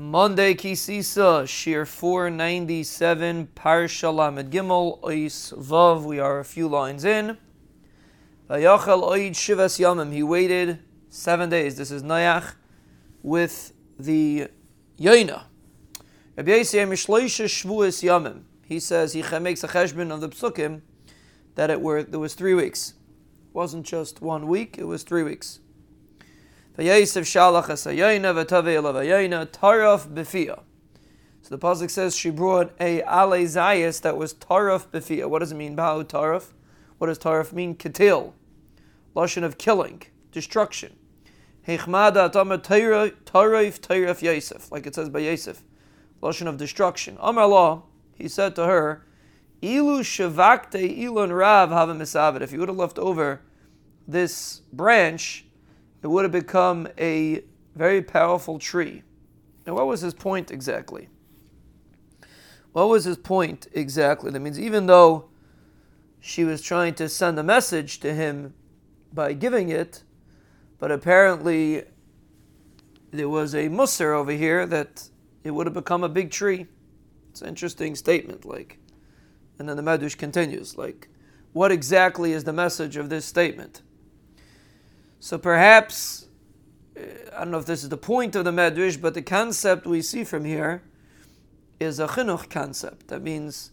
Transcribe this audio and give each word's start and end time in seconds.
Monday 0.00 0.54
Kisisa, 0.54 1.42
Shiur 1.44 1.86
497, 1.86 3.48
Parsha 3.54 4.10
Lamed 4.10 4.50
Gimel, 4.50 4.98
Ois 5.02 5.52
Vav. 5.52 6.04
We 6.04 6.18
are 6.18 6.38
a 6.38 6.44
few 6.44 6.68
lines 6.68 7.04
in. 7.04 7.36
Vayachal 8.48 9.02
Oid 9.02 9.32
Shivas 9.32 9.78
Yamim. 9.78 10.10
He 10.10 10.22
waited 10.22 10.78
seven 11.10 11.50
days. 11.50 11.76
This 11.76 11.90
is 11.90 12.02
Nayach 12.02 12.54
with 13.22 13.74
the 13.98 14.48
Yoina. 14.98 15.42
Rabbi 16.34 16.50
Yisrael 16.50 16.88
Mishloisha 16.88 17.44
Shvuas 17.44 18.02
Yamim. 18.02 18.44
He 18.64 18.80
says 18.80 19.12
he 19.12 19.22
makes 19.38 19.62
a 19.62 19.68
cheshbon 19.68 20.10
of 20.10 20.22
the 20.22 20.30
psukim 20.30 20.80
that 21.56 21.68
it 21.68 21.82
were 21.82 22.02
there 22.02 22.20
was 22.20 22.32
three 22.32 22.54
weeks. 22.54 22.94
It 23.50 23.54
wasn't 23.54 23.84
just 23.84 24.22
one 24.22 24.46
week; 24.46 24.78
it 24.78 24.84
was 24.84 25.02
three 25.02 25.24
weeks. 25.24 25.60
V'yosef 26.78 27.22
shalach 27.22 27.66
asayayna 27.66 28.34
v'tavei 28.34 28.80
lavayayna 28.82 29.46
taraf 29.46 30.06
b'fia. 30.08 30.62
So 31.42 31.56
the 31.56 31.58
pasuk 31.58 31.90
says 31.90 32.16
she 32.16 32.30
brought 32.30 32.72
a 32.78 33.02
ale 33.02 33.30
that 33.30 34.14
was 34.16 34.34
taraf 34.34 34.88
b'fia. 34.88 35.28
What 35.28 35.40
does 35.40 35.52
it 35.52 35.56
mean? 35.56 35.76
Ba'u 35.76 36.04
taraf. 36.04 36.52
What 36.98 37.08
does 37.08 37.18
taraf 37.18 37.52
mean? 37.52 37.74
Ketil, 37.74 38.32
lashon 39.16 39.42
of 39.42 39.58
killing, 39.58 40.02
destruction. 40.32 40.96
Hechmada 41.66 42.30
atama 42.30 42.58
taraf 42.58 43.80
taraf 43.80 44.22
Yosef, 44.22 44.70
like 44.70 44.86
it 44.86 44.94
says 44.94 45.08
by 45.08 45.20
Yosef, 45.20 45.62
lashon 46.22 46.46
of 46.46 46.56
destruction. 46.56 47.16
Amar 47.20 47.44
Allah, 47.44 47.82
he 48.14 48.28
said 48.28 48.54
to 48.56 48.66
her, 48.66 49.06
Ilu 49.62 50.00
shavakte 50.00 50.98
ilon 50.98 51.32
rav 51.32 51.70
misavet. 51.70 52.40
If 52.40 52.52
you 52.52 52.60
would 52.60 52.68
have 52.68 52.78
left 52.78 52.98
over 52.98 53.42
this 54.06 54.60
branch 54.72 55.44
it 56.02 56.06
would 56.06 56.24
have 56.24 56.32
become 56.32 56.88
a 56.98 57.42
very 57.74 58.02
powerful 58.02 58.58
tree. 58.58 59.02
Now, 59.66 59.74
what 59.74 59.86
was 59.86 60.00
his 60.00 60.14
point 60.14 60.50
exactly? 60.50 61.08
What 62.72 62.88
was 62.88 63.04
his 63.04 63.16
point 63.16 63.66
exactly? 63.72 64.30
That 64.30 64.40
means 64.40 64.58
even 64.58 64.86
though 64.86 65.28
she 66.20 66.44
was 66.44 66.62
trying 66.62 66.94
to 66.94 67.08
send 67.08 67.38
a 67.38 67.42
message 67.42 68.00
to 68.00 68.14
him 68.14 68.54
by 69.12 69.32
giving 69.32 69.70
it, 69.70 70.04
but 70.78 70.90
apparently 70.90 71.84
there 73.10 73.28
was 73.28 73.54
a 73.54 73.68
musser 73.68 74.14
over 74.14 74.32
here 74.32 74.66
that 74.66 75.08
it 75.42 75.50
would 75.50 75.66
have 75.66 75.74
become 75.74 76.04
a 76.04 76.08
big 76.08 76.30
tree. 76.30 76.66
It's 77.30 77.42
an 77.42 77.48
interesting 77.48 77.94
statement, 77.94 78.44
like. 78.44 78.78
And 79.58 79.68
then 79.68 79.76
the 79.76 79.82
Medrash 79.82 80.16
continues, 80.16 80.78
like, 80.78 81.08
what 81.52 81.72
exactly 81.72 82.32
is 82.32 82.44
the 82.44 82.52
message 82.52 82.96
of 82.96 83.08
this 83.08 83.24
statement? 83.24 83.82
So 85.20 85.36
perhaps, 85.36 86.26
uh, 86.96 87.02
I 87.36 87.40
don't 87.40 87.50
know 87.50 87.58
if 87.58 87.66
this 87.66 87.82
is 87.82 87.90
the 87.90 87.98
point 87.98 88.34
of 88.34 88.46
the 88.46 88.50
Medrash, 88.50 88.98
but 88.98 89.12
the 89.12 89.22
concept 89.22 89.86
we 89.86 90.00
see 90.00 90.24
from 90.24 90.46
here 90.46 90.82
is 91.78 92.00
a 92.00 92.08
chinuch 92.08 92.48
concept. 92.48 93.08
That 93.08 93.22
means 93.22 93.70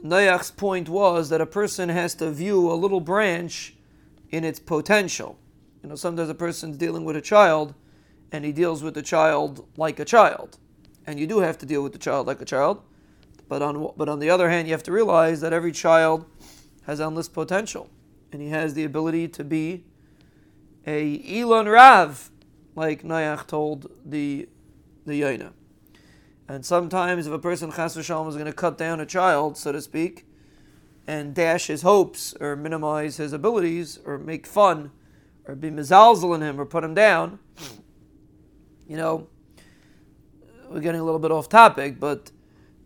Noach's 0.00 0.52
point 0.52 0.88
was 0.88 1.28
that 1.30 1.40
a 1.40 1.46
person 1.46 1.88
has 1.88 2.14
to 2.16 2.30
view 2.30 2.70
a 2.70 2.74
little 2.74 3.00
branch 3.00 3.74
in 4.30 4.44
its 4.44 4.60
potential. 4.60 5.36
You 5.82 5.88
know, 5.88 5.96
sometimes 5.96 6.28
a 6.28 6.34
person's 6.34 6.76
dealing 6.76 7.04
with 7.04 7.16
a 7.16 7.20
child 7.20 7.74
and 8.30 8.44
he 8.44 8.52
deals 8.52 8.82
with 8.82 8.94
the 8.94 9.02
child 9.02 9.66
like 9.76 9.98
a 9.98 10.04
child. 10.04 10.58
And 11.04 11.18
you 11.18 11.26
do 11.26 11.40
have 11.40 11.58
to 11.58 11.66
deal 11.66 11.82
with 11.82 11.92
the 11.92 11.98
child 11.98 12.28
like 12.28 12.40
a 12.40 12.44
child. 12.44 12.80
But 13.48 13.62
on, 13.62 13.92
but 13.96 14.08
on 14.08 14.20
the 14.20 14.30
other 14.30 14.50
hand, 14.50 14.68
you 14.68 14.74
have 14.74 14.82
to 14.84 14.92
realize 14.92 15.40
that 15.40 15.52
every 15.52 15.72
child 15.72 16.26
has 16.86 17.00
endless 17.00 17.28
potential. 17.28 17.90
And 18.30 18.40
he 18.40 18.50
has 18.50 18.74
the 18.74 18.84
ability 18.84 19.28
to 19.28 19.42
be 19.42 19.84
a 20.88 21.22
Elon 21.28 21.68
Rav, 21.68 22.30
like 22.74 23.02
Noach 23.02 23.46
told 23.46 23.90
the 24.04 24.48
the 25.04 25.20
Yaina. 25.20 25.52
And 26.48 26.64
sometimes 26.64 27.26
if 27.26 27.32
a 27.32 27.38
person 27.38 27.70
chas 27.70 27.94
v'shalom 27.94 28.26
is 28.28 28.36
going 28.36 28.46
to 28.46 28.54
cut 28.54 28.78
down 28.78 28.98
a 28.98 29.04
child, 29.04 29.58
so 29.58 29.70
to 29.72 29.82
speak, 29.82 30.26
and 31.06 31.34
dash 31.34 31.66
his 31.66 31.82
hopes 31.82 32.34
or 32.40 32.56
minimize 32.56 33.18
his 33.18 33.34
abilities 33.34 33.98
or 34.06 34.16
make 34.16 34.46
fun 34.46 34.90
or 35.46 35.54
be 35.54 35.70
mizalzel 35.70 36.34
in 36.34 36.40
him 36.40 36.58
or 36.58 36.64
put 36.64 36.84
him 36.84 36.94
down, 36.94 37.38
you 38.86 38.96
know, 38.96 39.28
we're 40.70 40.80
getting 40.80 41.02
a 41.02 41.04
little 41.04 41.20
bit 41.20 41.30
off 41.30 41.50
topic, 41.50 42.00
but 42.00 42.30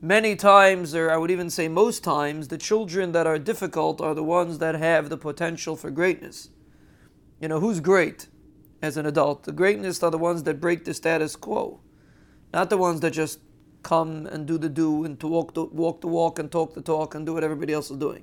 many 0.00 0.34
times, 0.34 0.92
or 0.92 1.08
I 1.08 1.16
would 1.16 1.30
even 1.30 1.50
say 1.50 1.68
most 1.68 2.02
times, 2.02 2.48
the 2.48 2.58
children 2.58 3.12
that 3.12 3.28
are 3.28 3.38
difficult 3.38 4.00
are 4.00 4.14
the 4.14 4.24
ones 4.24 4.58
that 4.58 4.74
have 4.74 5.08
the 5.08 5.16
potential 5.16 5.76
for 5.76 5.90
greatness. 5.92 6.48
You 7.42 7.48
know, 7.48 7.58
who's 7.58 7.80
great 7.80 8.28
as 8.82 8.96
an 8.96 9.04
adult? 9.04 9.42
The 9.42 9.50
greatness 9.52 10.00
are 10.04 10.12
the 10.12 10.16
ones 10.16 10.44
that 10.44 10.60
break 10.60 10.84
the 10.84 10.94
status 10.94 11.34
quo, 11.34 11.80
not 12.54 12.70
the 12.70 12.78
ones 12.78 13.00
that 13.00 13.10
just 13.10 13.40
come 13.82 14.26
and 14.26 14.46
do 14.46 14.56
the 14.56 14.68
do 14.68 15.04
and 15.04 15.18
to 15.18 15.26
walk 15.26 15.54
the 15.54 15.64
walk 15.64 16.02
the 16.02 16.06
walk 16.06 16.38
and 16.38 16.52
talk 16.52 16.74
the 16.74 16.80
talk 16.80 17.16
and 17.16 17.26
do 17.26 17.34
what 17.34 17.42
everybody 17.42 17.72
else 17.72 17.90
is 17.90 17.96
doing. 17.96 18.22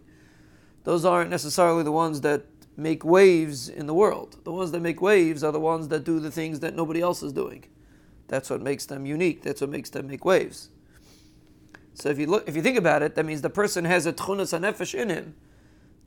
Those 0.86 1.04
aren't 1.04 1.30
necessarily 1.30 1.84
the 1.84 1.92
ones 1.92 2.22
that 2.22 2.46
make 2.78 3.04
waves 3.04 3.68
in 3.68 3.88
the 3.88 3.94
world. 3.94 4.38
The 4.46 4.54
ones 4.54 4.72
that 4.72 4.80
make 4.80 5.02
waves 5.02 5.44
are 5.44 5.52
the 5.52 5.60
ones 5.60 5.90
that 5.90 6.06
do 6.06 6.22
the 6.22 6.32
things 6.32 6.62
that 6.62 6.74
nobody 6.74 7.02
else 7.02 7.22
is 7.22 7.34
doing. 7.34 7.66
That's 8.30 8.50
what 8.50 8.62
makes 8.62 8.86
them 8.86 9.06
unique. 9.06 9.44
That's 9.44 9.60
what 9.60 9.70
makes 9.70 9.90
them 9.90 10.08
make 10.08 10.24
waves. 10.24 10.70
So 11.94 12.08
if 12.08 12.18
you 12.18 12.28
look, 12.28 12.48
if 12.48 12.56
you 12.56 12.62
think 12.62 12.78
about 12.78 13.02
it, 13.02 13.16
that 13.16 13.26
means 13.26 13.42
the 13.42 13.50
person 13.50 13.84
has 13.84 14.06
a 14.06 14.14
tchunas 14.14 14.58
hanefesh 14.58 14.96
in 14.96 15.10
him 15.10 15.36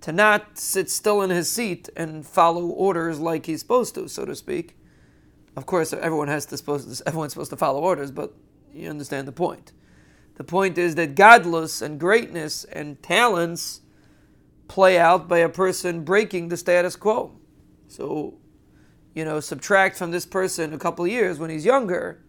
to 0.03 0.13
not 0.13 0.59
sit 0.59 0.91
still 0.91 1.23
in 1.23 1.31
his 1.31 1.51
seat 1.51 1.89
and 1.97 2.27
follow 2.27 2.67
orders 2.67 3.19
like 3.19 3.47
he's 3.47 3.61
supposed 3.61 3.95
to, 3.95 4.09
so 4.09 4.25
to 4.25 4.35
speak. 4.35 4.77
Of 5.57 5.65
course, 5.65 5.93
everyone 5.93 6.29
has 6.29 6.45
to 6.47 6.57
supposed 6.57 7.03
everyone's 7.07 7.33
supposed 7.33 7.51
to 7.51 7.57
follow 7.57 7.81
orders, 7.81 8.11
but 8.11 8.35
you 8.75 8.91
understand 8.91 9.29
the 9.29 9.33
point. 9.33 9.73
The 10.35 10.45
point 10.45 10.77
is 10.77 10.97
that 10.97 11.15
gadlus 11.15 11.83
and 11.83 12.01
greatness 12.01 12.65
and 12.65 13.01
talents 13.03 13.83
play 14.67 14.99
out 14.99 15.29
by 15.29 15.39
a 15.39 15.49
person 15.49 16.03
breaking 16.03 16.49
the 16.49 16.57
status 16.57 16.97
quo. 16.97 17.33
So, 17.87 18.35
you 19.15 19.25
know, 19.25 19.39
subtract 19.39 19.97
from 19.99 20.11
this 20.11 20.27
person 20.27 20.73
a 20.73 20.79
couple 20.79 21.07
years 21.07 21.39
when 21.39 21.51
he's 21.51 21.65
younger 21.65 22.25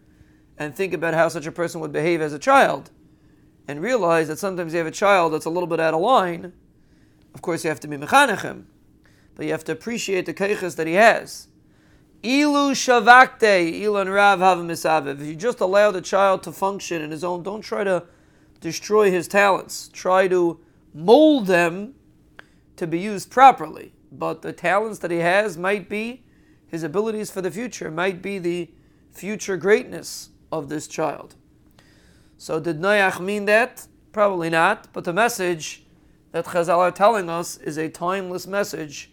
and 0.58 0.74
think 0.74 0.92
about 0.92 1.14
how 1.14 1.28
such 1.28 1.46
a 1.46 1.52
person 1.52 1.80
would 1.80 1.92
behave 1.92 2.20
as 2.20 2.32
a 2.32 2.38
child 2.38 2.90
and 3.66 3.80
realize 3.80 4.28
that 4.28 4.38
sometimes 4.38 4.74
you 4.74 4.78
have 4.78 4.86
a 4.86 4.92
child 4.92 5.32
that's 5.32 5.46
a 5.46 5.50
little 5.50 5.66
bit 5.66 5.80
out 5.80 5.94
of 5.94 6.00
line 6.00 6.52
of 7.34 7.42
course, 7.42 7.64
you 7.64 7.68
have 7.68 7.80
to 7.80 7.88
be 7.88 7.96
mechanechim, 7.96 8.64
but 9.34 9.46
you 9.46 9.52
have 9.52 9.64
to 9.64 9.72
appreciate 9.72 10.26
the 10.26 10.34
keiches 10.34 10.76
that 10.76 10.86
he 10.86 10.94
has. 10.94 11.48
Ilu 12.22 12.72
shavakte 12.72 13.82
ilan 13.82 14.14
rav 14.14 14.38
misaviv. 14.38 15.20
If 15.20 15.26
you 15.26 15.36
just 15.36 15.60
allow 15.60 15.90
the 15.90 16.00
child 16.00 16.42
to 16.44 16.52
function 16.52 17.02
in 17.02 17.10
his 17.10 17.22
own, 17.22 17.42
don't 17.42 17.60
try 17.60 17.84
to 17.84 18.04
destroy 18.60 19.10
his 19.10 19.28
talents. 19.28 19.90
Try 19.92 20.28
to 20.28 20.58
mold 20.94 21.46
them 21.46 21.94
to 22.76 22.86
be 22.86 22.98
used 22.98 23.30
properly. 23.30 23.92
But 24.10 24.42
the 24.42 24.52
talents 24.52 25.00
that 25.00 25.10
he 25.10 25.18
has 25.18 25.58
might 25.58 25.88
be 25.88 26.24
his 26.66 26.82
abilities 26.82 27.30
for 27.30 27.42
the 27.42 27.50
future, 27.50 27.90
might 27.90 28.22
be 28.22 28.38
the 28.38 28.70
future 29.12 29.56
greatness 29.56 30.30
of 30.50 30.68
this 30.68 30.86
child. 30.86 31.34
So 32.38 32.58
did 32.58 32.80
Noach 32.80 33.20
mean 33.20 33.44
that? 33.44 33.86
Probably 34.12 34.48
not. 34.48 34.92
But 34.92 35.04
the 35.04 35.12
message 35.12 35.83
that 36.34 36.46
Chazal 36.46 36.78
are 36.78 36.90
telling 36.90 37.30
us 37.30 37.58
is 37.58 37.78
a 37.78 37.88
timeless 37.88 38.44
message 38.44 39.08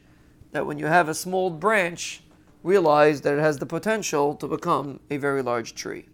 that 0.54 0.66
when 0.66 0.80
you 0.80 0.88
have 0.88 1.08
a 1.08 1.14
small 1.14 1.52
branch, 1.52 2.24
realize 2.64 3.22
that 3.22 3.38
it 3.38 3.40
has 3.40 3.60
the 3.60 3.66
potential 3.68 4.34
to 4.34 4.48
become 4.48 5.00
a 5.12 5.18
very 5.18 5.44
large 5.44 5.76
tree. 5.76 6.06